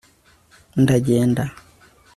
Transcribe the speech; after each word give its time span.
ndagenda 0.81 1.43